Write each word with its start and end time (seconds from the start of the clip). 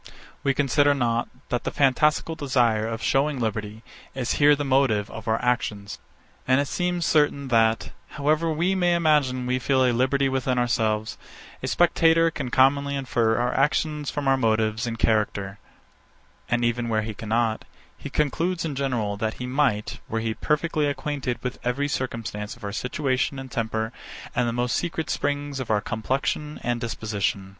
We 0.43 0.55
consider 0.55 0.95
not, 0.95 1.29
that 1.49 1.63
the 1.63 1.69
fantastical 1.69 2.33
desire 2.33 2.87
of 2.87 3.03
shewing 3.03 3.39
liberty, 3.39 3.83
is 4.15 4.33
here 4.41 4.55
the 4.55 4.65
motive 4.65 5.11
of 5.11 5.27
our 5.27 5.39
actions. 5.45 5.99
And 6.47 6.59
it 6.59 6.67
seems 6.67 7.05
certain, 7.05 7.49
that, 7.49 7.91
however 8.17 8.51
we 8.51 8.73
may 8.73 8.95
imagine 8.95 9.45
we 9.45 9.59
feel 9.59 9.85
a 9.85 9.93
liberty 9.93 10.27
within 10.27 10.57
ourselves, 10.57 11.19
a 11.61 11.67
spectator 11.67 12.31
can 12.31 12.49
commonly 12.49 12.95
infer 12.95 13.37
our 13.37 13.53
actions 13.53 14.09
from 14.09 14.27
our 14.27 14.37
motives 14.37 14.87
and 14.87 14.97
character; 14.97 15.59
and 16.49 16.65
even 16.65 16.89
where 16.89 17.03
he 17.03 17.13
cannot, 17.13 17.63
he 17.95 18.09
concludes 18.09 18.65
in 18.65 18.73
general, 18.73 19.17
that 19.17 19.35
he 19.35 19.45
might, 19.45 19.99
were 20.09 20.19
he 20.19 20.33
perfectly 20.33 20.87
acquainted 20.87 21.37
with 21.43 21.59
every 21.63 21.87
circumstance 21.87 22.55
of 22.55 22.63
our 22.63 22.73
situation 22.73 23.37
and 23.37 23.51
temper, 23.51 23.91
and 24.35 24.47
the 24.49 24.51
most 24.51 24.75
secret 24.75 25.11
springs 25.11 25.59
of 25.59 25.69
our 25.69 25.79
complexion 25.79 26.59
and 26.63 26.81
disposition. 26.81 27.49